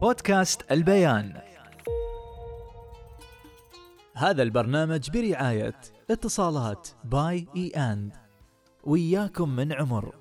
بودكاست 0.00 0.72
البيان. 0.72 1.40
هذا 4.14 4.42
البرنامج 4.42 5.10
برعاية 5.10 5.80
اتصالات 6.10 6.88
باي 7.04 7.46
اي 7.56 7.68
اند. 7.68 8.16
وياكم 8.84 9.48
من 9.48 9.72
عمر. 9.72 10.14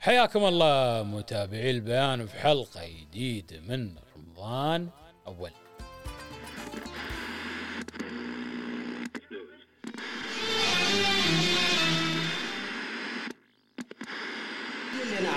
حياكم 0.00 0.44
الله 0.44 1.02
متابعي 1.02 1.70
البيان 1.70 2.26
في 2.26 2.38
حلقة 2.38 2.80
جديدة 3.00 3.60
من 3.60 3.94
رمضان 4.16 4.88
أول. 5.26 5.50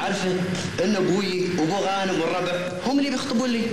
عارفه 0.09 0.83
إن 0.83 0.95
أبوي 0.95 1.59
وابو 1.59 1.75
غانم 1.75 2.21
والربع 2.21 2.71
هم 2.85 2.99
اللي 2.99 3.09
بيخطبون 3.09 3.49
لي. 3.49 3.65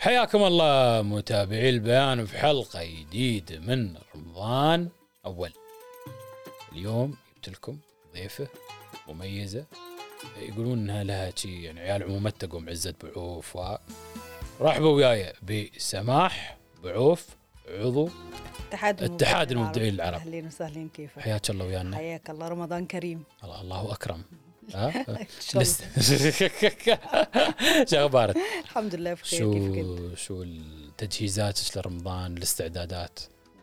حياكم 0.00 0.42
الله 0.42 1.02
متابعي 1.02 1.70
البيان 1.70 2.26
في 2.26 2.38
حلقة 2.38 2.84
جديدة 2.84 3.58
من 3.58 3.94
رمضان 4.16 4.88
أول. 5.26 5.52
اليوم 6.72 7.16
جبت 7.36 7.48
لكم 7.48 7.78
ضيفة 8.14 8.48
مميزة. 9.08 9.64
يقولون 10.38 10.78
إنها 10.78 11.04
لها 11.04 11.32
شي 11.36 11.62
يعني 11.62 11.80
عيال 11.80 12.02
عمومتها 12.02 12.46
قوم 12.46 12.68
عزت 12.68 13.04
بعوف 13.04 13.56
و 13.56 13.76
رحبوا 14.60 14.96
وياي 14.96 15.32
بسماح 15.42 16.56
بعوف 16.84 17.26
عضو. 17.68 18.10
اتحاد 18.76 19.02
اتحاد 19.02 19.50
المبدعين 19.52 19.94
العرب. 19.94 20.14
اهلين 20.14 20.46
وسهلين 20.46 20.88
كيفك؟ 20.88 21.20
حياك 21.20 21.50
الله 21.50 21.64
ويانا. 21.64 21.96
حياك 21.96 22.30
الله. 22.30 22.48
رمضان 22.48 22.86
كريم. 22.86 23.22
الله, 23.44 23.60
الله 23.60 23.92
أكرم. 23.92 24.22
لست 25.54 25.82
شو 27.90 27.96
أخبارك؟ 27.96 28.36
الحمد 28.64 28.94
لله 28.94 29.14
بخير. 29.14 29.52
كيفك 29.52 29.78
انت 29.78 29.98
شو 29.98 30.14
شو 30.14 30.42
التجهيزات؟ 30.42 31.76
لرمضان؟ 31.76 32.36
الاستعدادات؟ 32.36 33.18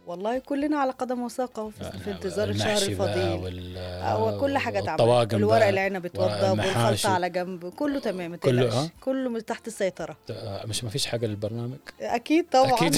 والله 0.08 0.40
كلنا 0.40 0.78
على 0.78 0.92
قدم 0.92 1.22
وساق 1.22 1.70
في, 1.70 2.00
في 2.00 2.12
انتظار 2.12 2.50
الشهر 2.50 2.82
الفضيل 2.82 3.40
وال 3.44 3.78
هو 4.04 4.40
كل 4.40 4.58
حاجة 4.58 4.80
الطواجن 4.80 5.38
الورق 5.38 5.68
العنب 5.68 6.06
اتوضب. 6.06 6.59
والخلطة 6.59 7.09
على 7.09 7.30
جنب. 7.30 7.70
كله 7.70 8.00
تمام 8.00 8.31
ما 8.31 8.38
كله، 8.38 8.62
تقلقش. 8.62 8.76
ها؟ 8.76 8.90
كله 9.02 9.30
من 9.30 9.46
تحت 9.46 9.68
السيطرة. 9.68 10.18
آه، 10.30 10.66
مش 10.66 10.84
ما 10.84 10.90
فيش 10.90 11.06
حاجة 11.06 11.26
للبرنامج؟ 11.26 11.78
أكيد 12.02 12.46
طبعا. 12.52 12.74
أكيد. 12.74 12.96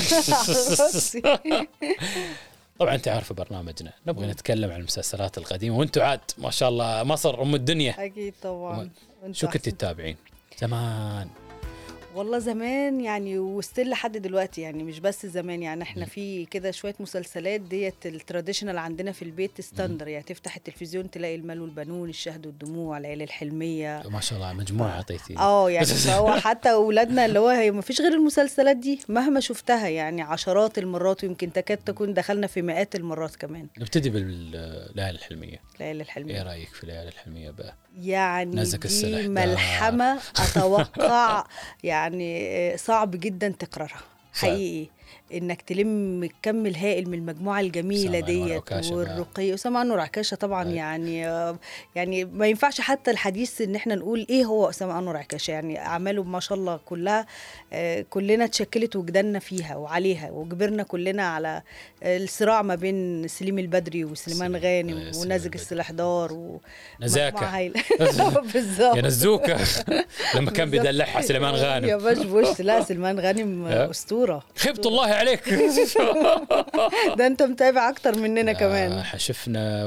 طبعا 2.79 2.95
أنت 2.95 3.07
عارفه 3.07 3.35
برنامجنا. 3.35 3.93
نبغى 4.07 4.27
نتكلم 4.27 4.71
عن 4.71 4.79
المسلسلات 4.79 5.37
القديمة. 5.37 5.77
وأنتم 5.77 6.01
عاد 6.01 6.19
ما 6.37 6.49
شاء 6.51 6.69
الله 6.69 7.03
مصر 7.03 7.41
أم 7.41 7.55
الدنيا. 7.55 8.05
أكيد 8.05 8.33
طبعا. 8.43 8.89
شو 9.31 9.47
كنت. 9.47 9.69
تتابعين؟ 9.69 10.15
زمان. 10.59 11.27
والله 12.15 12.39
زمان 12.39 13.01
يعني 13.01 13.39
و 13.39 13.48
still 13.48 13.89
لحد 13.89 14.17
دلوقتي 14.17 14.61
يعني 14.61 14.83
مش 14.83 14.99
بس 14.99 15.25
زمان 15.25 15.63
يعني 15.63 15.83
إحنا 15.83 16.05
في 16.05 16.45
كده 16.45 16.71
شوية 16.71 16.95
مسلسلات 16.99 17.61
ديت 17.61 18.05
ال 18.05 18.11
traditional 18.11 18.77
عندنا 18.77 19.11
في 19.11 19.21
البيت 19.21 19.61
standard 19.61 20.07
يعني 20.07 20.23
تفتح 20.23 20.55
التلفزيون 20.55 21.11
تلاقي 21.11 21.35
المال 21.35 21.61
والبنون 21.61 22.09
الشهد 22.09 22.47
والدموع 22.47 22.97
ليالي 22.97 23.23
الحلمية. 23.23 24.03
ما 24.09 24.19
شاء 24.19 24.37
الله 24.37 24.53
مجموعة 24.53 24.89
اعطيتي 24.89 25.37
آه 25.37 25.71
يعني 25.71 25.85
فهو 26.05 26.31
حتى 26.31 26.71
اولادنا 26.71 27.25
اللي 27.25 27.39
هو 27.39 27.47
هي 27.49 27.71
ما 27.71 27.81
فيش 27.81 28.01
غير 28.01 28.13
المسلسلات 28.13 28.77
دي 28.77 28.99
مهما 29.09 29.39
شفتها 29.39 29.87
يعني 29.87 30.21
عشرات 30.21 30.77
المرات 30.77 31.23
ويمكن 31.23 31.53
تكاد 31.53 31.77
تكون 31.77 32.13
دخلنا 32.13 32.47
في 32.47 32.61
مئات 32.61 32.95
المرات 32.95 33.35
كمان. 33.35 33.67
نبتدي 33.77 34.09
بالليالي 34.09 35.09
الحلمية. 35.09 35.61
ليالي 35.79 35.95
إيه 35.95 36.01
الحلميه 36.01 36.43
رأيك 36.43 36.69
في 36.69 36.83
الليالي 36.83 37.09
الحلمية 37.09 37.51
بقى؟ 37.51 37.75
يعني 37.97 38.55
نزك 38.55 38.87
دي 38.87 39.23
ده. 39.23 39.27
ملحمة 39.27 40.19
أتوقع. 40.39 41.45
يعني 42.05 42.77
صعب 42.77 43.11
جدا 43.11 43.49
تكرارها 43.49 44.01
صعب. 44.33 44.51
حقيقي 44.51 44.89
إنك 45.33 45.61
تلم 45.61 46.23
الكم 46.23 46.65
الهائل 46.65 47.09
من 47.09 47.17
المجموعة 47.17 47.59
الجميلة 47.59 48.19
ديت. 48.19 48.71
والرقي 48.91 49.53
اسامه 49.53 49.81
انور 49.81 49.99
عكاشة 49.99 50.35
طبعا 50.35 50.69
أي. 50.69 50.75
يعني 50.75 51.27
آه، 51.27 51.59
يعني 51.95 52.25
ما 52.25 52.47
ينفعش 52.47 52.81
حتى 52.81 53.11
الحديث 53.11 53.61
إن 53.61 53.75
إحنا 53.75 53.95
نقول 53.95 54.27
إيه 54.29 54.45
هو 54.45 54.69
اسامه 54.69 54.99
انور 54.99 55.17
عكاشة 55.17 55.51
يعني 55.51 55.79
أعماله 55.79 56.23
ما 56.23 56.39
شاء 56.39 56.57
الله 56.57 56.79
كلها 56.85 57.25
آه، 57.73 58.05
كلنا 58.09 58.45
اتشكلت 58.45 58.95
وجداننا 58.95 59.39
فيها 59.39 59.75
وعليها 59.75 60.31
وكبرنا 60.31 60.83
كلنا 60.83 61.23
على 61.23 61.61
الصراع 62.03 62.61
ما 62.61 62.75
بين 62.75 63.27
سليم 63.27 63.59
البدري 63.59 64.05
وسليمان 64.05 64.51
سليم- 64.51 64.63
غانم 64.63 64.97
آه، 64.97 65.17
ونازك 65.17 65.45
البدري. 65.45 65.61
السلاحدار 65.61 66.33
و 66.33 66.61
هايلة. 67.45 67.83
بالظبط 68.53 68.95
يا 68.97 69.01
نزوكة 69.01 69.57
لما 70.35 70.51
كان. 70.51 70.69
بيدلعها 70.69 71.21
سليمان 71.21 71.53
يا 71.53 71.59
غانم 71.59 71.97
بشبش 71.97 72.61
لا 72.61 72.83
سليمان 72.83 73.19
غانم. 73.19 73.65
أسطورة 73.65 74.43
خبط 74.57 74.87
الله 74.95 75.07
عليك 75.15 75.49
ده 77.17 77.27
انت 77.27 77.43
متابع 77.43 77.89
أكتر 77.89 78.17
مننا 78.17 78.53
كمان 78.53 78.91
آه، 78.91 79.17
شفنا 79.17 79.85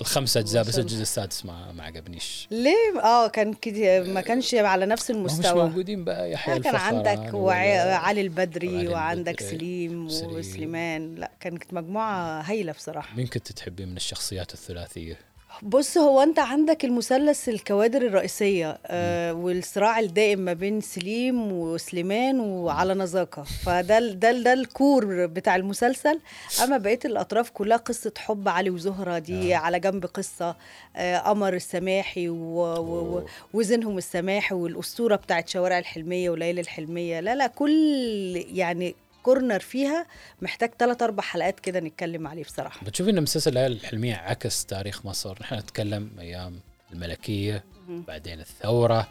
الخمسة 0.00 0.40
أجزاء 0.40 0.64
بس 0.64 0.78
الجزء 0.78 1.02
السادس 1.02 1.44
ما 1.44 1.72
ما 1.72 1.84
عجبنيش 1.84 2.48
ليه 2.50 3.00
آه 3.02 3.28
كان 3.28 3.52
كده 3.52 4.02
ما 4.02 4.20
كانش 4.20 4.54
على 4.54 4.86
نفس 4.86 5.10
هم 5.10 5.22
مش 5.22 5.32
المستوى 5.32 5.64
موجودين 5.64 6.04
بقى 6.04 6.30
يحيى 6.32 6.58
كان 6.60 6.76
عندك 6.76 7.34
وعلي 7.34 8.20
البدري 8.20 8.88
وعندك. 8.88 9.40
سليم 9.40 10.08
سليم. 10.08 10.30
وسليمان 10.36 11.14
لا 11.14 11.30
كانت 11.40 11.74
مجموعة 11.74 12.40
هايلة 12.40 12.72
بصراحة 12.72 13.16
مين 13.16 13.26
كنت 13.26 13.52
تحبين 13.52 13.88
من 13.88 13.96
الشخصيات 13.96 14.52
الثلاثية؟ 14.52 15.18
بص 15.62 15.98
هو 15.98 16.22
انت 16.22 16.38
عندك 16.38 16.84
المثلث 16.84 17.48
الكوادر 17.48 18.02
الرئيسية 18.02 18.78
آه 18.86 19.32
والصراع 19.32 19.98
الدائم 20.00 20.38
ما 20.38 20.52
بين 20.52 20.80
سليم 20.80 21.52
وسليمان 21.52 22.40
وعلى 22.40 22.94
نزاكه 22.94 23.42
فده 23.42 23.98
ده 23.98 24.32
ده 24.32 24.52
الكور 24.52 25.26
بتاع 25.26 25.56
المسلسل. 25.56 26.20
أما 26.64 26.76
بقية 26.78 26.98
الأطراف 27.04 27.50
كلها 27.50 27.76
قصة 27.76 28.12
حب 28.18 28.48
علي 28.48 28.70
وزهرة 28.70 29.18
دي 29.18 29.54
آه. 29.54 29.58
على 29.58 29.80
جنب 29.80 30.06
قصة 30.06 30.56
آه 30.96 31.18
قمر 31.18 31.54
السماحي 31.54 32.28
و- 32.28 32.34
و- 32.34 33.16
و- 33.18 33.26
وزنهم 33.54 33.98
السماحي 33.98 34.54
والأسطورة 34.54 35.16
بتاعت 35.16 35.48
شوارع 35.48 35.78
الحلمية 35.78 36.30
وليالي 36.30 36.60
الحلمية. 36.60 37.20
لا 37.20 37.34
لا 37.34 37.46
كل 37.46 38.44
يعني 38.52 38.94
كورنر 39.26 39.60
فيها 39.60 40.06
محتاج 40.42 40.70
ثلاث 40.78 41.02
أربع 41.02 41.22
حلقات 41.22 41.60
كده 41.60 41.80
نتكلم 41.80 42.26
عليه 42.26 42.44
بصراحة. 42.44 42.86
بتشوفي 42.86 43.10
إن 43.10 43.22
مسلسل 43.22 43.50
الليالي 43.50 43.74
الحلمية 43.74 44.14
عكس 44.14 44.66
تاريخ 44.66 45.06
مصر، 45.06 45.38
نحن 45.40 45.54
نتكلم 45.54 46.10
أيام 46.18 46.60
الملكية 46.92 47.64
بعدين 47.88 48.40
الثورة 48.40 49.08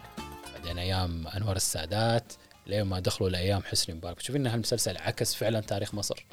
بعدين 0.54 0.78
أيام 0.78 1.26
انور 1.26 1.56
السادات. 1.56 2.32
لين 2.66 2.82
ما 2.82 3.00
دخلوا 3.00 3.28
لأيام 3.30 3.62
حسني 3.62 3.94
مبارك، 3.94 4.16
بتشوفي 4.16 4.38
إن 4.38 4.46
هالمسلسل 4.46 4.96
عكس 4.96 5.34
فعلا 5.34 5.60
تاريخ 5.60 5.94
مصر؟ 5.94 6.24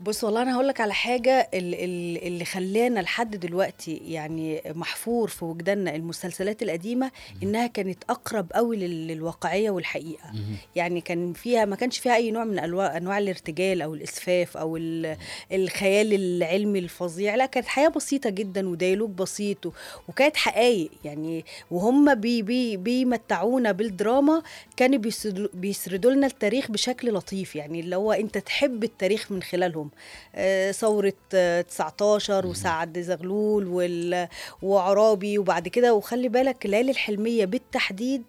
بص 0.00 0.24
والله 0.24 0.42
أنا 0.42 0.54
هقول 0.54 0.68
لك 0.68 0.80
على 0.80 0.94
حاجة 0.94 1.48
ال- 1.54 1.74
ال- 1.74 2.26
اللي 2.26 2.44
خلانا 2.44 3.00
لحد 3.00 3.36
دلوقتي 3.36 3.96
يعني 3.96 4.62
محفور 4.66 5.28
في 5.28 5.44
وجداننا 5.44 5.94
المسلسلات 5.96 6.62
القديمة 6.62 7.10
إنها 7.42 7.66
كانت 7.66 8.04
أقرب 8.10 8.52
قوي 8.52 8.76
لل- 8.76 9.06
للواقعية 9.08 9.70
والحقيقة. 9.70 10.32
يعني 10.76 11.00
كان 11.00 11.32
فيها 11.32 11.64
ما 11.64 11.76
كانش 11.76 11.98
فيها 11.98 12.14
أي 12.16 12.30
نوع 12.30 12.44
من 12.44 12.58
أنواع 12.58 13.18
الارتجال 13.18 13.82
أو 13.82 13.94
الإسفاف 13.94 14.56
أو 14.56 14.76
ال- 14.76 15.16
الخيال 15.52 16.14
العلمي 16.14 16.78
الفظيع. 16.78 17.34
لا 17.34 17.46
كانت 17.46 17.66
حياة 17.66 17.88
بسيطة 17.88 18.30
جدا 18.30 18.68
وديالوج 18.68 19.10
بسيط 19.10 19.72
وكانت 20.08 20.36
حقائق. 20.36 20.90
يعني 21.04 21.44
وهم 21.70 22.14
بي 22.14 22.42
بي 22.42 22.76
بيمتعونا 22.76 23.72
بالدراما 23.72 24.42
كانوا 24.76 24.98
بيسردوا- 24.98 25.48
بيسردوا 25.74 26.10
لنا 26.10 26.26
التاريخ 26.26 26.70
بشكل 26.70 27.12
لطيف 27.14 27.56
يعني 27.56 27.80
اللي 27.80 27.96
هو 27.96 28.12
أنت 28.12 28.38
تحب 28.38 28.84
التاريخ 28.84 29.32
من 29.32 29.42
خلالهم. 29.42 29.90
آه، 30.34 30.72
ثورة 30.72 31.12
آه، 31.34 31.60
19 31.60 32.46
وسعد 32.46 32.98
زغلول 32.98 33.66
وال- 33.66 34.28
وعرابي 34.62 35.38
وبعد 35.38 35.68
كده. 35.68 35.94
وخلي 35.94 36.28
بالك 36.28 36.64
الليالي 36.64 36.90
الحلمية 36.90 37.44
بالتحديد 37.44 38.22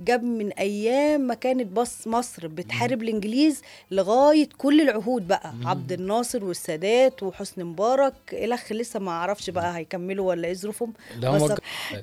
جاب 0.00 0.22
من 0.22 0.52
أيام 0.52 1.20
ما 1.20 1.34
كانت 1.34 1.66
بص 1.72 2.06
مصر 2.06 2.46
بتحارب 2.46 3.02
الإنجليز 3.02 3.62
لغاية 3.90 4.48
كل 4.58 4.80
العهود 4.80 5.28
بقى. 5.28 5.54
عبد 5.64 5.92
الناصر 5.92 6.44
والسادات 6.44 7.22
وحسني 7.22 7.64
مبارك. 7.64 8.14
الاخ 8.32 8.72
لسه 8.72 9.00
ما 9.00 9.10
أعرفش 9.10 9.50
بقى 9.50 9.76
هيكملوا 9.76 10.28
ولا 10.28 10.48
إيه 10.48 10.54
ظروفهم 10.54 10.92
بس 11.34 11.42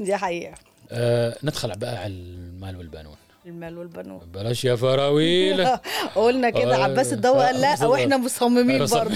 دي 0.01 0.15
حقيقة. 0.17 0.53
آه 0.91 1.35
ندخل 1.43 1.77
بقى 1.79 1.97
على 1.97 2.13
المال 2.13 2.77
والبنون. 2.77 3.15
المال 3.45 3.77
والبنون. 3.77 4.19
بلاش 4.33 4.65
يا 4.65 4.75
فراويل. 4.75 5.67
قلنا 6.15 6.49
كده 6.49 6.75
آه، 6.75 6.83
عباس 6.83 7.13
الضوء 7.13 7.37
قال 7.37 7.61
لا 7.61 7.85
وإحنا 7.85 8.17
مصممين 8.17 8.85
برضه. 8.85 9.15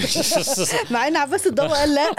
مع 0.90 1.08
إن 1.08 1.16
عباس 1.16 1.46
الضوء 1.46 1.66
قال 1.68 1.94
لا 1.94 2.10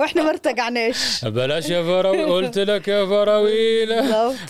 وإحنا 0.00 0.22
ما 0.22 0.30
ارتجعناش. 0.30 1.24
بلاش 1.24 1.68
يا 1.70 1.82
فراويل. 1.82 2.26
قلت 2.26 2.58
لك 2.58 2.88
يا 2.88 3.06
فراويل. 3.06 4.02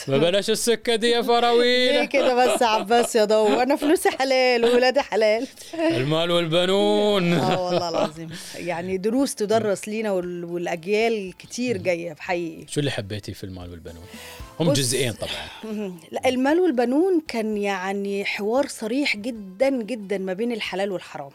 ما 0.08 0.18
بلاش 0.18 0.50
السكة 0.50 0.96
دي 0.96 1.10
يا 1.10 1.20
ليه 1.20 1.26
فراويل 1.26 2.04
كده 2.04 2.34
بس 2.54 2.62
يا 2.62 2.66
عباس 2.66 3.16
يا 3.16 3.24
ضوء؟ 3.24 3.62
أنا 3.62 3.76
فلوسي 3.76 4.10
حلال 4.10 4.64
وولادي 4.64 5.00
حلال. 5.00 5.46
المال 5.74 6.30
والبنون. 6.30 7.32
آه 7.32 7.62
والله 7.66 7.88
العظيم. 7.88 8.28
يعني 8.56 8.96
دروس 8.98 9.34
تدرس 9.34 9.88
لينا 9.88 10.10
وال- 10.12 10.44
والأجيال 10.44 11.32
كتير 11.38 11.76
جاية 11.76 12.12
بحقيقي. 12.12 12.66
شو 12.68 12.80
اللي 12.80 12.90
حبيتي 12.90 13.34
في 13.34 13.44
المال 13.44 13.70
والبنون؟ 13.70 14.04
هم 14.60 14.72
جزئين 14.72 15.12
طبعا. 15.12 15.92
لا 16.10 16.28
المال 16.28 16.60
والبنون 16.60 16.89
كان 17.28 17.56
يعني 17.56 18.24
حوار 18.24 18.66
صريح 18.66 19.16
جدا 19.16 19.68
جدا 19.82 20.18
ما 20.18 20.32
بين 20.32 20.52
الحلال 20.52 20.92
والحرام. 20.92 21.30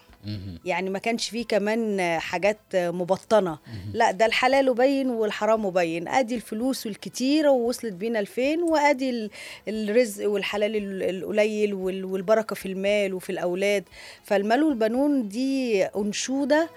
يعني 0.65 0.89
ما 0.89 0.99
كانش 0.99 1.29
فيه 1.29 1.45
كمان 1.45 2.01
حاجات 2.19 2.57
مبطنة. 2.75 3.57
لا 3.93 4.11
ده 4.11 4.25
الحلال 4.25 4.65
مبين 4.69 5.09
والحرام 5.09 5.65
مبين 5.65 6.07
آدي 6.07 6.35
الفلوس 6.35 6.87
الكتيره 6.87 7.49
ووصلت 7.49 7.93
بينا 7.93 8.19
لفين؟ 8.21 8.63
وآدي 8.63 9.09
ال- 9.09 9.29
الرزق 9.67 10.29
والحلال 10.29 10.75
ال- 10.75 11.03
القليل 11.03 11.73
وال- 11.73 12.05
والبركة 12.05 12.55
في 12.55 12.65
المال 12.65 13.13
وفي 13.13 13.29
الأولاد. 13.31 13.83
فالمال 14.23 14.63
والبنون 14.63 15.27
دي 15.29 15.83
أنشودة. 15.85 16.69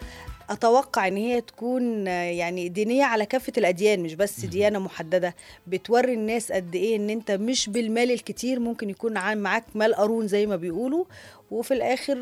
أتوقع 0.50 1.08
إن 1.08 1.16
هي 1.16 1.40
تكون 1.40 2.06
يعني 2.06 2.68
دينية 2.68 3.04
على 3.04 3.26
كافة 3.26 3.52
الأديان 3.58 4.00
مش 4.00 4.14
بس 4.14 4.40
ديانة 4.44 4.78
محددة. 4.78 5.34
بتوري 5.66 6.14
الناس 6.14 6.52
قد 6.52 6.74
إيه 6.74 6.96
إن 6.96 7.10
أنت 7.10 7.30
مش 7.30 7.68
بالمال 7.68 8.10
الكتير 8.10 8.60
ممكن 8.60 8.90
يكون 8.90 9.34
معاك 9.38 9.64
مال 9.74 9.94
قارون 9.94 10.28
زي 10.28 10.46
ما 10.46 10.56
بيقولوا 10.56 11.04
وفي 11.50 11.74
الآخر 11.74 12.16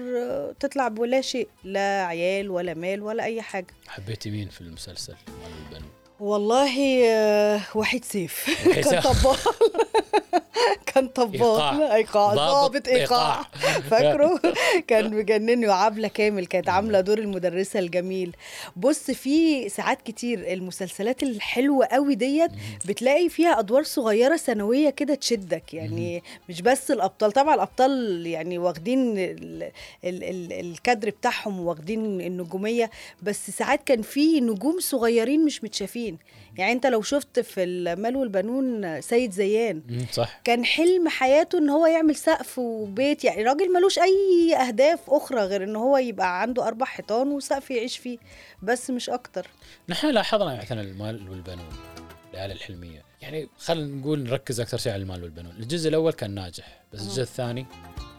تطلع 0.60 0.88
بولا 0.88 1.20
شيء 1.20 1.48
لا 1.64 2.04
عيال 2.06 2.50
ولا 2.50 2.74
مال 2.74 3.02
ولا 3.02 3.24
أي 3.24 3.42
حاجة. 3.42 3.66
حبيتي 3.88 4.30
مين 4.30 4.48
في 4.48 4.60
المسلسل؟ 4.60 5.14
والله 6.20 7.04
آه، 7.08 7.60
وحيد 7.74 8.04
سيف. 8.04 8.46
كان. 8.74 9.00
طبال 9.02 9.36
كان 10.96 11.10
إيقاع. 11.34 11.94
إيقاع. 11.94 12.34
ضابط 12.34 12.88
إيقاع. 12.88 13.38
إيقاع. 13.40 13.80
فاكره؟ 13.90 14.40
كان 14.88 15.14
مجنني 15.16 15.68
وعبلة 15.68 16.08
كامل. 16.08 16.46
كانت 16.46 16.68
عاملة 16.68 17.00
دور 17.00 17.18
المدرسة 17.18 17.78
الجميل. 17.78 18.36
بص 18.76 19.10
في 19.10 19.68
ساعات 19.68 20.02
كتير 20.02 20.52
المسلسلات 20.52 21.22
الحلوة 21.22 21.86
قوي 21.86 22.14
ديت 22.14 22.50
بتلاقي 22.88 23.28
فيها 23.28 23.58
أدوار 23.58 23.82
صغيرة 23.82 24.36
ثانويه 24.36 24.90
كده 24.90 25.14
تشدك. 25.14 25.74
يعني 25.74 26.22
مش 26.48 26.62
بس 26.62 26.90
الأبطال. 26.90 27.32
طبعا 27.32 27.54
الأبطال 27.54 28.26
يعني 28.26 28.58
واخدين 28.58 29.18
ال 29.18 29.62
ال 30.04 30.24
ال 30.24 30.52
الكادر 30.52 31.10
بتاعهم 31.10 31.60
واخدين 31.60 32.20
النجومية 32.20 32.90
بس 33.22 33.50
ساعات 33.50 33.80
كان 33.86 34.02
في 34.02 34.40
نجوم 34.40 34.80
صغيرين 34.80 35.44
مش 35.44 35.64
متشافين. 35.64 36.18
يعني 36.58 36.72
أنت 36.72 36.86
لو 36.86 37.02
شفت 37.02 37.40
في 37.40 37.62
المال 37.64 38.16
والبنون 38.16 39.00
سيد 39.00 39.30
زيان 39.32 39.82
صح. 40.12 40.40
كان 40.44 40.64
حلم 40.86 41.08
حياته 41.08 41.58
إن 41.58 41.68
هو 41.68 41.86
يعمل 41.86 42.16
سقف 42.16 42.58
وبيت 42.58 43.24
يعني 43.24 43.42
راجل 43.42 43.72
ملوش 43.72 43.98
أي 43.98 44.56
أهداف 44.56 45.10
أخرى 45.10 45.40
غير 45.40 45.64
إن 45.64 45.76
هو 45.76 45.96
يبقى 45.96 46.42
عنده 46.42 46.66
أربع 46.66 46.86
حيطان 46.86 47.28
وسقف 47.28 47.70
يعيش 47.70 47.98
فيه 47.98 48.18
بس 48.62 48.90
مش 48.90 49.10
أكتر. 49.10 49.46
نحن 49.88 50.10
لاحظنا 50.10 50.62
مثلا 50.62 50.80
المال 50.80 51.30
والبنون 51.30 51.68
العيال 52.34 52.52
الحلمية. 52.52 53.02
يعني 53.22 53.48
خلينا 53.58 53.96
نقول 53.96 54.18
نركز 54.18 54.60
أكثر 54.60 54.78
شيء 54.78 54.92
على 54.92 55.02
المال 55.02 55.22
والبنون. 55.22 55.56
الجزء 55.58 55.88
الأول 55.88 56.12
كان 56.12 56.30
ناجح 56.30 56.82
بس 56.92 57.00
الجزء 57.00 57.22
الثاني 57.22 57.66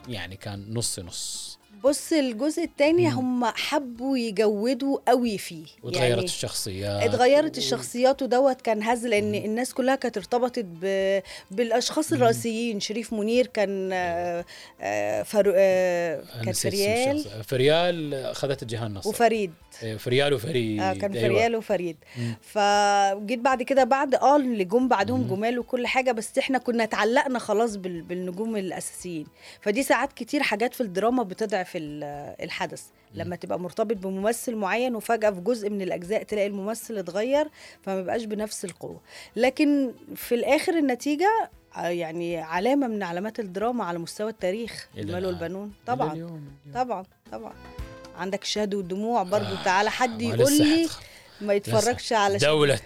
يعني 0.07 0.35
كان 0.35 0.73
نص 0.73 0.99
نص. 0.99 1.46
بص 1.83 2.13
الجزء 2.13 2.63
الثاني 2.63 3.09
هم 3.09 3.45
حبوا 3.45 4.17
يجودوا 4.17 4.97
قوي 5.07 5.37
فيه. 5.37 5.65
وتغيرت 5.83 6.09
يعني 6.09 6.23
الشخصيات. 6.23 7.03
اتغيرت 7.03 7.57
الشخصيات 7.57 8.21
ودوت 8.21 8.61
كان 8.61 8.83
هزل 8.83 9.09
لأن 9.09 9.35
الناس 9.35 9.73
كلها 9.73 9.95
كانت 9.95 10.17
ارتبطت 10.17 10.65
ب... 10.81 11.19
بالأشخاص 11.51 12.13
الرئيسيين. 12.13 12.79
شريف 12.79 13.13
منير 13.13 13.47
كان 13.47 13.89
آه، 13.93 14.45
آه، 14.81 15.23
فرو... 15.23 15.53
آه، 15.55 16.23
كان 16.45 16.53
فريال. 16.53 17.25
فريال 17.43 18.13
أخذت 18.13 18.63
جيهان 18.63 18.93
نصر 18.93 19.09
وفريد. 19.09 19.53
إيه، 19.83 19.97
فريال 19.97 20.33
وفريد. 20.33 20.79
آه 20.81 20.93
كان 20.93 21.11
أيوة. 21.13 21.27
فريال 21.29 21.55
وفريد. 21.55 21.97
فجيت 22.41 23.39
بعد 23.39 23.63
كده 23.63 23.83
بعد 23.83 24.15
آه 24.15 24.35
اللي 24.35 24.63
جم 24.63 24.87
بعدهم 24.87 25.27
جمال 25.27 25.59
وكل 25.59 25.87
حاجة 25.87 26.11
بس 26.11 26.37
إحنا 26.37 26.57
كنا 26.57 26.83
اتعلقنا 26.83 27.39
خلاص 27.39 27.75
بال- 27.75 28.01
بالنجوم 28.01 28.55
الأساسيين. 28.57 29.25
فدي 29.61 29.83
ساعات 29.83 30.13
كتير 30.13 30.43
حاجات 30.43 30.73
في 30.73 30.81
الدراما 30.81 31.23
بتضعف 31.23 31.66
ال- 31.77 32.35
الحدث. 32.43 32.83
لما 33.13 33.35
تبقى 33.35 33.59
مرتبط 33.59 33.95
بممثل 33.97 34.55
معين 34.55 34.95
وفجأة 34.95 35.29
في 35.31 35.41
جزء 35.41 35.69
من 35.69 35.81
الأجزاء 35.81 36.23
تلاقي 36.23 36.47
الممثل 36.47 36.97
اتغير 36.97 37.47
فما 37.81 37.95
بيبقاش 37.95 38.23
بنفس 38.23 38.65
القوة. 38.65 39.01
لكن 39.35 39.91
في 40.15 40.35
الآخر 40.35 40.73
النتيجة 40.77 41.49
آه، 41.77 41.87
يعني 41.87 42.37
علامة 42.37 42.87
من 42.87 43.03
علامات 43.03 43.39
الدراما 43.39 43.83
على 43.85 43.99
مستوى 43.99 44.29
التاريخ. 44.29 44.87
المال. 44.97 45.25
والبنون 45.25 45.73
طبعا. 45.87 46.13
اليوم- 46.13 46.29
اليوم. 46.29 46.73
طبعا 46.85 47.05
طبعا. 47.31 47.53
عندك 48.17 48.41
الشهد 48.43 48.73
والدموع 48.75 49.23
برضو 49.23 49.45
آه، 49.55 49.63
تعالى 49.63 49.89
حد 49.91 50.21
يقول 50.21 50.57
لي 50.57 50.87
ما 51.41 51.53
يتفرجش 51.53 52.13
على. 52.13 52.37
دولة. 52.47 52.79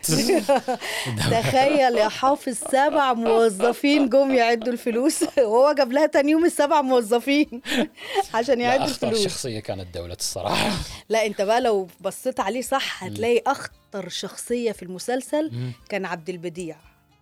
تخيل 1.32 1.98
يا 1.98 2.10
حافظ 2.10 2.54
سبع 2.72 3.14
موظفين 3.14 4.10
جم 4.10 4.32
يعدوا 4.32 4.74
الفلوس. 4.74 5.24
وهو 5.38 5.74
جاب 5.78 5.92
لها 5.92 6.06
تاني 6.06 6.32
يوم 6.32 6.46
السبع 6.46 6.82
موظفين 6.82 7.62
عشان 8.34 8.62
يعدوا 8.62 8.86
أخطر 8.86 9.08
الفلوس. 9.08 9.24
شخصية 9.28 9.60
كانت 9.60 9.94
دولة 9.96 10.14
الصراحة. 10.20 10.72
لا 11.10 11.26
أنت 11.26 11.42
بقى 11.42 11.62
لو 11.62 11.88
بصيت 12.02 12.40
عليه 12.40 12.62
صح 12.62 13.04
هتلاقي 13.04 13.42
أخطر 13.48 14.10
شخصية 14.10 14.72
في 14.72 14.84
المسلسل 14.84 15.52
كان 15.90 16.06
عبد 16.06 16.30
البديع. 16.30 16.76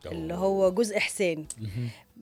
اللي 0.05 0.33
هو 0.33 0.71
جزء 0.71 0.97
إحسان. 0.97 1.45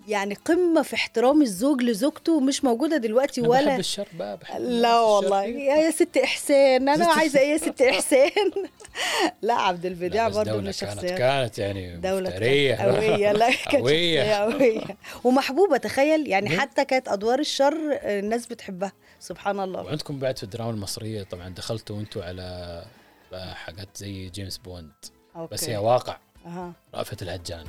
يعني 0.07 0.33
قمة 0.33 0.81
في 0.81 0.95
احترام 0.95 1.41
الزوج 1.41 1.81
لزوجته 1.83 2.39
مش 2.39 2.63
موجودة 2.63 2.97
دلوقتي 2.97 3.41
أنا 3.41 3.50
بحب 3.50 3.62
ولا 3.63 3.75
الشر 3.75 4.07
بقى 4.13 4.38
بحب 4.38 4.62
لا 4.62 5.00
والله. 5.00 5.44
يا 5.45 5.91
ست 5.91 6.18
إحسان. 6.18 6.89
أنا 6.89 7.06
عايزة 7.06 7.39
إيه 7.39 7.51
يا 7.51 7.57
ست 7.57 7.81
إحسان؟ 7.81 8.51
لا 9.41 9.53
عبد 9.53 9.85
البديع 9.85 10.27
برضه 10.27 10.39
من 10.39 10.45
دولة 10.45 10.62
كانت 10.62 10.69
الشخصيات 10.69 11.18
كانت 11.18 11.59
يعني 11.59 11.97
دولة 11.97 12.29
مفترية. 12.29 12.75
قوية. 12.83 13.31
لا 13.31 13.50
كانت 13.50 13.83
قوية. 13.83 14.33
قوية. 14.33 14.81
ومحبوبة 15.23 15.77
تخيل. 15.77 16.27
يعني 16.27 16.50
حتى 16.50 16.85
كانت 16.85 17.07
أدوار 17.07 17.39
الشر 17.39 18.00
الناس 18.03 18.45
بتحبها. 18.45 18.91
سبحان 19.19 19.59
الله. 19.59 19.81
وعندكم 19.81 20.19
بعد 20.19 20.38
في 20.38 20.44
الدراما 20.44 20.71
المصرية 20.71 21.23
طبعا 21.23 21.50
دخلتوا 21.50 22.00
أنتوا 22.00 22.23
على 22.23 22.85
حاجات 23.33 23.88
زي 23.95 24.30
جيمس 24.30 24.57
بوند. 24.57 24.91
أوكي. 25.35 25.53
بس 25.53 25.69
هي 25.69 25.77
واقع. 25.77 26.18
أها. 26.47 26.73
رأفت 26.95 27.21
الهجان. 27.21 27.63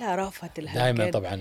لا 0.00 0.14
رأفت 0.14 0.58
الهجان. 0.58 0.94
دائما 0.94 1.10
طبعا. 1.10 1.36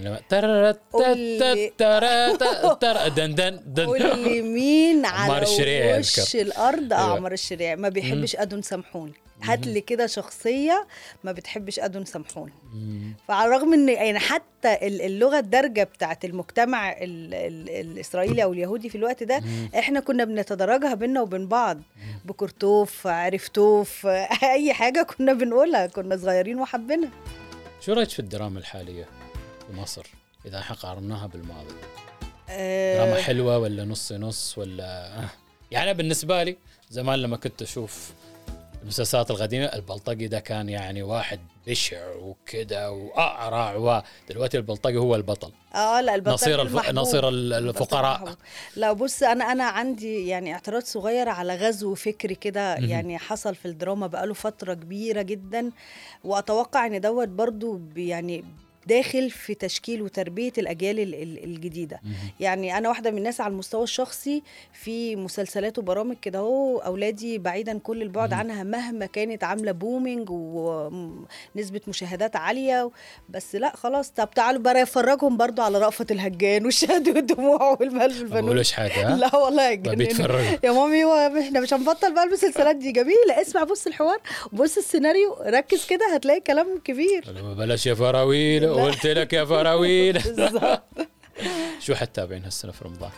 دن 3.10 3.36
دن 3.36 3.60
دن. 3.66 3.86
قول 3.86 4.02
لي 4.02 4.42
مين 4.42 5.06
على 5.06 5.42
وش 5.42 5.60
يذكر. 5.60 6.42
الأرض؟ 6.42 6.94
آه، 6.94 7.16
أيوة. 7.16 7.28
الشريع. 7.28 7.76
ما 7.76 7.90
بيحبش 7.90 8.36
أدون 8.36 8.62
سامحوني 8.62 9.14
هات 9.44 9.68
لي 9.68 9.82
كده 9.82 10.08
شخصية 10.08 10.88
ما 11.24 11.32
بتحبش 11.32 11.80
أدون 11.80 12.06
سامحوني 12.06 12.54
فعلى 13.28 13.48
الرغم 13.48 13.74
إن 13.74 13.90
يعني 13.90 14.20
حتى 14.20 14.74
ال- 14.88 15.02
اللغة 15.02 15.40
الدارجة 15.40 15.84
بتاعت 15.84 16.26
المجتمع 16.26 16.92
ال 16.92 17.34
ال 17.34 17.70
الإسرائيلي 17.70 18.44
أو 18.44 18.54
اليهودي 18.54 18.90
في 18.90 18.98
الوقت 18.98 19.24
ده 19.24 19.42
إحنا 19.80 20.00
كنا 20.00 20.24
بنتدرجها 20.24 20.94
بينا 20.94 21.22
وبين 21.22 21.48
بعض. 21.48 21.82
بكرتوف 22.26 23.08
عرفتوف 23.08 24.06
أي 24.56 24.74
حاجة 24.74 25.04
كنا 25.04 25.34
بنقولها 25.34 25.88
كنا 25.88 26.18
صغيرين 26.18 26.60
وحبينها 26.60 27.10
شو 27.82 27.94
رأيك 27.94 28.10
في 28.10 28.20
الدراما 28.20 28.60
الحالية 28.60 29.04
في 29.68 29.74
مصر؟ 29.74 30.06
إذا 30.46 30.60
إحنا 30.60 30.76
قارناها 30.76 31.28
بالماضي. 31.28 31.74
آه، 32.50 32.98
دراما 33.06 33.22
حلوة 33.22 33.58
ولا 33.58 33.86
نص 33.86 34.12
نص 34.12 34.58
ولا 34.58 35.12
يعني 35.72 35.90
أنا 35.92 35.98
بالنسبة 35.98 36.44
لي 36.44 36.58
زمان 36.90 37.20
لما 37.20 37.38
كنت 37.38 37.62
أشوف 37.62 38.12
المسلسلات 38.86 39.32
القديمة 39.32 39.66
البلطجي 39.66 40.28
ده 40.28 40.40
كان 40.40 40.70
يعني 40.70 41.04
واحد 41.04 41.40
بشع 41.68 42.16
وكده 42.16 42.92
وأقرع 42.92 43.76
ودلوقتي 43.76 44.58
البلطجي 44.58 44.98
هو 44.98 45.16
البطل. 45.16 45.52
آه 45.76 46.02
لا 46.02 46.16
البطل 46.16 46.34
نصير 46.34 46.62
الف... 46.62 46.90
نصير 46.90 47.30
الفقراء. 47.30 48.18
المحبوب. 48.18 48.38
لا 48.76 48.92
بص 48.94 49.24
أنا 49.24 49.52
أنا 49.52 49.64
عندي 49.64 50.28
يعني 50.28 50.54
اعتراض 50.54 50.84
صغير 50.84 51.30
على 51.30 51.56
غزو 51.56 51.96
فكري 51.96 52.36
كده 52.36 52.76
يعني 52.76 53.18
حصل 53.18 53.56
في 53.56 53.66
الدراما 53.66 54.08
بقاله 54.08 54.34
فترة 54.34 54.74
كبيرة 54.74 55.22
جدا 55.22 55.72
وأتوقع 56.24 56.86
إن 56.86 57.02
دوت 57.02 57.28
برضو 57.28 57.80
يعني 57.96 58.44
داخل 58.88 59.30
في 59.30 59.54
تشكيل 59.54 60.02
وتربية 60.02 60.54
الأجيال 60.58 61.00
ال- 61.00 61.16
ال- 61.16 61.44
الجديدة. 61.44 62.02
يعني 62.40 62.78
أنا 62.78 62.90
واحدة 62.90 63.12
من 63.12 63.18
الناس 63.18 63.42
على 63.42 63.52
المستوى 63.52 63.84
الشخصي 63.84 64.44
في 64.74 65.16
مسلسلات 65.16 65.80
وبرامج 65.80 66.16
كده 66.22 66.40
أهو 66.40 66.78
أولادي 66.78 67.38
بعيدا 67.38 67.78
كل 67.80 68.02
البعد 68.02 68.34
عنها 68.34 68.64
مهما 68.64 69.06
كانت 69.06 69.44
عاملة 69.44 69.72
بومينج 69.72 70.30
ونسبة 70.30 71.82
مشاهدات 71.88 72.36
عالية 72.36 72.92
بس 73.30 73.56
لا 73.56 73.76
خلاص 73.76 74.10
طب 74.10 74.30
تعالوا 74.36 74.62
بقى 74.62 74.84
أفرجهم 74.84 75.38
برضو 75.38 75.62
على 75.62 75.80
رأفت 75.80 76.12
الهجان 76.12 76.66
والشهد 76.66 77.08
والدموع 77.10 77.78
والمال 77.80 77.98
ما 77.98 78.06
البنون 78.22 78.42
بقولوش 78.46 78.72
حاجة؟ 78.72 79.16
لا 79.16 79.36
والله 79.36 79.82
ما 79.86 79.94
بيتفرجوا. 79.94 80.58
يا 80.64 80.72
مامي 80.72 81.40
إحنا 81.40 81.60
مش 81.60 81.74
هنبطل 81.74 82.14
بقى 82.14 82.24
المسلسلات 82.24 82.76
دي. 82.76 82.92
جميله 82.92 83.42
اسمع 83.42 83.64
بص 83.64 83.88
الحوار 83.88 84.18
بص 84.54 84.78
السيناريو 84.78 85.38
ركز 85.46 85.86
كده 85.86 86.14
هتلاقي 86.16 86.40
كلام 86.40 86.78
كبير. 86.84 87.24
بلاش 87.58 87.86
يا 87.88 87.94
فراويل 87.94 88.66
قلت 88.84 89.06
لك 89.06 89.34
يا 89.34 89.46
فراويل. 89.46 90.22
شو 91.86 91.96
حتتابعين 91.96 92.44
هالسنة 92.44 92.72
في 92.72 92.86
رمضان؟ 92.86 93.12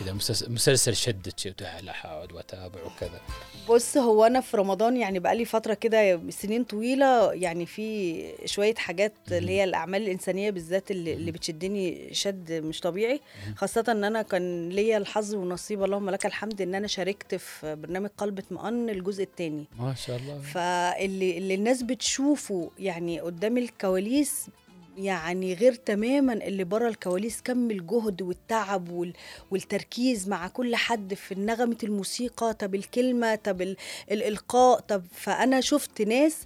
كذا 0.00 0.12
مسلسل, 0.12 0.52
مسلسل 0.52 0.96
شدك 0.96 1.38
شي 1.38 1.48
وتعال 1.48 1.88
احاول 1.88 2.32
واتابع 2.32 2.80
وكذا. 2.84 3.20
بص 3.68 3.96
هو 3.96 4.24
أنا 4.24 4.40
في 4.40 4.56
رمضان 4.56 4.96
يعني 4.96 5.18
بقالي 5.18 5.44
فترة 5.44 5.74
كده 5.74 6.30
سنين 6.30 6.64
طويلة 6.64 7.32
يعني 7.32 7.66
في 7.66 8.22
شوية 8.44 8.74
حاجات 8.74 9.12
اللي 9.32 9.52
هي 9.52 9.64
الأعمال 9.64 10.02
الإنسانية 10.02 10.50
بالذات 10.50 10.90
اللي, 10.90 11.12
اللي 11.12 11.30
بتشدني 11.32 12.14
شد 12.14 12.52
مش 12.52 12.80
طبيعي. 12.80 13.20
خاصة 13.56 13.84
إن 13.88 14.04
أنا 14.04 14.22
كان 14.22 14.68
ليا 14.68 14.96
الحظ 14.98 15.34
والنصيب 15.34 15.84
اللهم 15.84 16.10
لك 16.10 16.26
الحمد 16.26 16.62
إن 16.62 16.74
أنا 16.74 16.86
شاركت 16.86 17.34
في 17.34 17.74
برنامج 17.74 18.10
قلب 18.18 18.38
اطمئن 18.38 18.90
الجزء 18.90 19.22
الثاني. 19.22 19.64
ما 19.78 19.94
شاء 19.94 20.16
الله. 20.16 20.38
فاللي 20.40 21.38
اللي 21.38 21.54
الناس 21.54 21.82
بتشوفه 21.82 22.70
يعني 22.78 23.20
قدام 23.20 23.58
الكواليس 23.58 24.46
يعني 24.96 25.54
غير 25.54 25.74
تماما 25.74 26.32
اللي 26.32 26.64
بره 26.64 26.88
الكواليس 26.88 27.42
كم 27.42 27.70
الجهد 27.70 28.22
والتعب 28.22 28.90
وال... 28.90 29.12
والتركيز 29.50 30.28
مع 30.28 30.48
كل 30.48 30.76
حد 30.76 31.14
في 31.14 31.34
نغمة 31.34 31.76
الموسيقى. 31.82 32.54
طب 32.54 32.74
الكلمة 32.74 33.34
طب 33.34 33.62
ال... 33.62 33.76
الإلقاء 34.10 34.80
طب 34.80 35.02
فأنا 35.12 35.60
شفت 35.60 36.02
ناس 36.02 36.36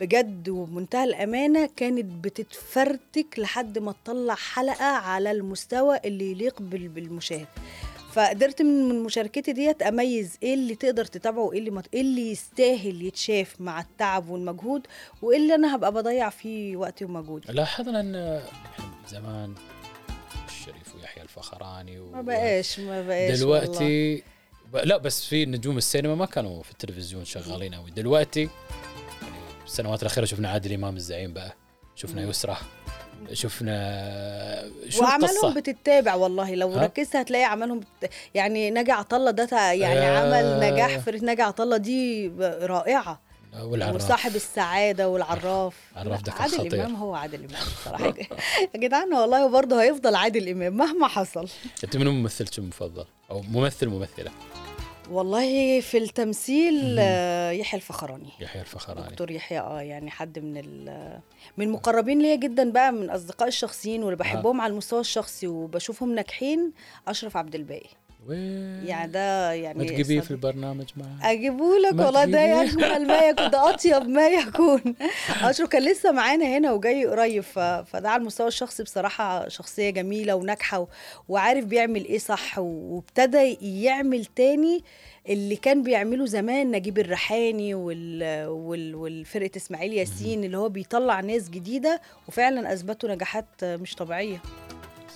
بجد 0.00 0.48
وبمنتهى 0.48 1.04
الأمانة 1.04 1.70
كانت 1.76 2.24
بتتفرتك 2.24 3.38
لحد 3.38 3.78
ما 3.78 3.94
تطلع 4.04 4.34
حلقة 4.34 4.84
على 4.84 5.30
المستوى 5.30 5.96
اللي 6.04 6.30
يليق 6.30 6.62
بال... 6.62 6.88
بالمشاهد. 6.88 7.46
فقدرت 8.16 8.62
من 8.62 9.02
مشاركتي 9.02 9.52
ديت 9.52 9.82
أميز 9.82 10.38
إيه 10.42 10.54
اللي 10.54 10.74
تقدر 10.74 11.04
تتابعه 11.04 11.42
وإيه 11.42 11.58
اللي 11.58 11.70
ما 11.70 11.82
إيه 11.94 12.00
اللي 12.00 12.30
يستاهل 12.30 13.02
يتشاف 13.02 13.60
مع 13.60 13.80
التعب 13.80 14.28
والمجهود 14.28 14.86
وإيه 15.22 15.38
اللي 15.38 15.54
أنا 15.54 15.76
هبقى 15.76 15.92
بضيع 15.92 16.30
فيه 16.30 16.76
وقتي 16.76 17.04
ومجهودي. 17.04 17.52
لاحظنا 17.52 18.00
إن 18.00 18.40
زمان 19.08 19.54
الشريف 20.48 20.94
ويحيى 20.96 21.22
الفخراني 21.22 21.98
و... 21.98 22.10
ما 22.12 22.22
بقاش 22.22 22.80
ما 22.80 23.02
بقاش 23.06 23.40
والله. 23.42 23.58
دلوقتي 23.60 24.16
ب... 24.72 24.76
لا 24.76 24.96
بس 24.96 25.24
في 25.24 25.46
نجوم 25.46 25.78
السينما 25.78 26.14
ما 26.14 26.26
كانوا 26.26 26.62
في 26.62 26.70
التلفزيون 26.70 27.24
شغالين 27.24 27.74
قوي 27.74 27.90
دلوقتي 27.90 28.40
يعني 29.22 29.36
السنوات 29.66 30.02
الأخيرة 30.02 30.24
شفنا 30.24 30.48
عادل 30.50 30.72
إمام 30.72 30.96
الزعيم 30.96 31.32
بقى 31.32 31.56
شفنا 31.94 32.22
يسرى. 32.22 32.56
شفنا 33.32 34.70
شو 34.88 35.02
واعمالهم 35.02 35.54
بتتابع 35.54 36.14
والله 36.14 36.54
لو؟ 36.54 36.74
ركزت 36.74 37.16
هتلاقي 37.16 37.44
اعمالهم 37.44 37.80
بت... 37.80 38.10
يعني 38.34 38.70
ناجي 38.70 38.92
عطلة 38.92 39.30
ده 39.30 39.48
يعني 39.72 40.00
آه. 40.00 40.18
عمل 40.18 40.72
نجاح 40.72 40.98
فرقه 40.98 41.24
ناجي 41.24 41.42
عطلة 41.42 41.76
دي 41.76 42.28
رائعة. 42.62 43.26
والعراف. 43.62 43.94
وصاحب 43.94 44.36
السعادة 44.36 45.08
والعراف. 45.08 45.74
عراف 45.96 46.22
ده 46.22 46.32
كان 46.32 46.42
عادل 46.42 46.58
خطير. 46.58 46.74
إمام 46.74 46.94
هو 46.94 47.14
عادل 47.14 47.38
إمام 47.38 47.62
بصراحة. 47.80 48.14
يا 48.74 48.80
جدعان 48.80 49.14
والله 49.14 49.46
برضه 49.48 49.82
هيفضل 49.82 50.14
عادل 50.14 50.48
إمام 50.48 50.76
مهما 50.76 51.08
حصل. 51.08 51.48
أنت 51.84 51.96
منو 51.96 52.12
ممثلك 52.12 52.58
المفضل 52.58 53.04
أو 53.30 53.42
ممثل 53.42 53.86
ممثلة. 53.86 54.30
والله 55.10 55.80
في 55.80 55.98
التمثيل 55.98 56.96
آه، 56.98 57.50
يحيى 57.50 57.76
الفخراني. 57.80 58.28
يحيى 58.40 58.60
الفخراني. 58.62 59.08
دكتور 59.08 59.30
يحيى 59.30 59.58
آه 59.60 59.80
يعني 59.80 60.10
حد 60.10 60.38
من 60.38 60.56
ال 60.56 61.20
من 61.56 61.66
المقربين 61.66 62.22
ليا 62.22 62.36
جدا 62.36 62.70
بقى 62.70 62.92
من 62.92 63.10
أصدقائي 63.10 63.48
الشخصيين 63.48 64.02
واللي 64.02 64.16
بحبهم 64.16 64.60
على 64.60 64.70
المستوى 64.70 65.00
الشخصي 65.00 65.46
وبشوفهم 65.46 66.14
ناجحين 66.14 66.72
أشرف 67.08 67.36
عبد 67.36 67.54
الباقي. 67.54 67.90
يعني 68.34 69.12
ده 69.12 69.52
يعني 69.52 69.78
ما 69.78 69.84
تجيبيه 69.84 70.20
في. 70.20 70.30
البرنامج 70.30 70.86
معاه 70.96 71.32
اجيبه 71.32 71.78
لك 71.78 71.92
والله 71.92 72.24
ده 72.24 72.62
تجيبيه. 72.62 72.62
اجمل 72.62 73.06
ما 73.06 73.18
يكون 73.18 73.50
ده 73.50 73.70
أطيب 73.70 74.08
ما 74.08 74.28
يكون 74.28 74.94
اشرف 75.42 75.68
كان 75.68 75.82
لسه 75.82 76.12
معانا 76.12 76.58
هنا 76.58 76.72
وجاي 76.72 77.06
قريب. 77.06 77.42
فده 77.42 78.08
على 78.10 78.20
المستوى 78.20 78.48
الشخصي 78.48 78.82
بصراحة 78.82 79.48
شخصية 79.48 79.90
جميلة 79.90 80.34
وناجحة. 80.34 80.86
وعارف 81.28 81.64
بيعمل 81.64 82.04
إيه 82.04 82.18
صح. 82.18 82.58
وابتدى 82.58 83.58
يعمل 83.82 84.24
تاني 84.24 84.84
اللي 85.28 85.56
كان 85.56 85.82
بيعمله 85.82 86.26
زمان 86.26 86.70
نجيب 86.70 86.98
الريحاني 86.98 87.74
وال... 87.74 88.46
وال... 88.46 88.94
والفرقة 88.94 89.50
إسماعيل 89.56 89.92
ياسين 89.92 90.44
اللي 90.44 90.58
هو 90.58 90.68
بيطلع 90.68 91.20
ناس 91.20 91.50
جديدة 91.50 92.00
وفعلا 92.28 92.72
أثبتوا 92.72 93.08
نجاحات 93.14 93.46
مش 93.62 93.94
طبيعية 93.94 94.42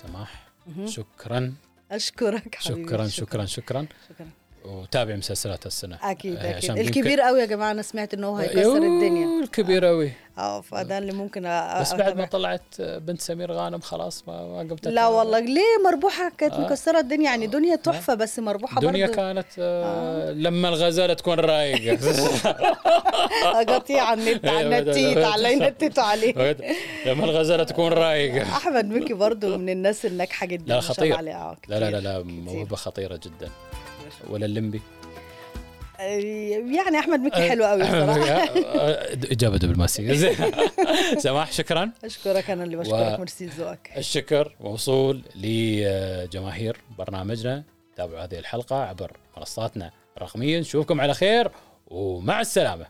سماح. 0.07 0.47
شكرا 0.85 1.53
أشكرك 1.91 2.55
حبيبي. 2.55 2.83
شكرا 2.87 3.07
شكرا. 3.07 3.45
شكرا 3.45 3.85
شكرا. 4.09 4.29
وتابع 4.65 5.15
مسلسلات 5.15 5.65
السنة. 5.65 5.97
أكيد 6.01 6.35
آه، 6.35 6.57
أكيد. 6.57 6.77
الكبير 6.77 7.21
قوي 7.21 7.39
يا 7.39 7.45
جماعة 7.45 7.71
أنا 7.71 7.81
سمعت 7.81 8.13
ان 8.13 8.23
هو 8.23 8.35
هيكسر 8.37 8.77
الدنيا. 8.77 9.43
الكبير 9.43 9.85
قوي 9.85 10.11
آه 10.37 10.61
فده 10.61 10.97
اللي 10.97 11.11
ممكن 11.13 11.45
أ... 11.45 11.81
بس 11.81 11.93
بعد 11.93 12.17
ما. 12.17 12.25
طلعت 12.25 12.61
بنت 12.79 13.21
سمير 13.21 13.51
غانم 13.51 13.79
خلاص 13.79 14.23
ما 14.27 14.47
ما 14.47 14.59
قمت 14.59 14.87
لا. 14.87 15.07
والله 15.07 15.39
ليه 15.39 15.61
مربوحة 15.85 16.31
كانت 16.37 16.53
آه. 16.53 16.59
مكسرة 16.61 16.99
الدنيا 16.99 17.23
يعني 17.25 17.47
دنيا 17.47 17.75
تحفة 17.75 18.13
بس 18.13 18.39
مربوحة 18.39 18.81
دنيا 18.81 19.05
برضه 19.07 19.15
كانت 19.17 19.47
آه 19.59 20.31
لما 20.31 20.69
الغزالة 20.69 21.13
تكون 21.13 21.39
رايقة 21.39 21.97
قطيع 23.75 24.13
النت 24.13 24.45
على 24.45 24.79
النتيت. 24.79 25.17
على 25.17 25.53
ينتتوا 25.53 26.03
عليه 26.03 26.57
لما 27.05 27.25
الغزالة 27.25 27.63
تكون 27.63 27.93
رايقة 27.93 28.41
أحمد 28.41 28.85
مكي 28.85 29.13
برضه 29.13 29.57
من 29.57 29.69
الناس 29.69 30.05
الناجحة 30.05 30.45
جدا 30.45 30.73
لا، 30.73 30.79
خطير. 30.79 31.17
آه، 31.19 31.21
لا 31.21 31.55
لا 31.79 31.89
لا 31.91 31.99
لا. 31.99 32.23
موهبه 32.23 32.75
خطيرة 32.75 33.15
جدا 33.15 33.49
ولا 34.29 34.45
الليمبي 34.45 34.77
آه، 34.77 35.10
يعني 36.75 36.99
أحمد 36.99 37.19
مكي 37.19 37.49
حلو 37.49 37.65
قوي 37.65 37.83
بصراحه 37.83 38.23
إجابة 39.33 39.57
دبلوماسية. 39.57 40.13
زين. 40.21 40.35
سماح 41.17 41.51
شكرا. 41.51 41.91
أشكرك 42.03 42.49
أنا 42.49 42.63
اللي 42.63 42.75
و- 42.75 42.79
بشكرك 42.79 43.19
ميرسي 43.19 43.45
لذوقك 43.45 43.91
الشكر 43.97 44.55
موصول 44.59 45.21
لجماهير 45.35 46.77
برنامجنا. 46.97 47.63
تابعوا 47.95 48.23
هذه 48.23 48.39
الحلقة 48.39 48.75
عبر 48.83 49.17
منصاتنا 49.37 49.91
الرقميه 50.17 50.59
نشوفكم 50.59 51.01
على 51.01 51.13
خير 51.13 51.51
ومع 51.87 52.41
السلامة. 52.41 52.85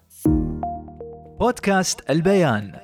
بودكاست 1.39 2.10
البيان. 2.10 2.75